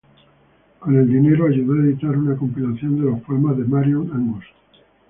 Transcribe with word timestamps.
Con 0.79 0.97
el 0.97 1.07
dinero, 1.07 1.45
ayudó 1.45 1.73
a 1.73 1.83
editar 1.83 2.17
una 2.17 2.35
compilación 2.35 2.95
de 2.95 3.05
los 3.11 3.21
poemas 3.21 3.55
de 3.55 3.65
Marion 3.65 4.09
Angus. 4.11 4.45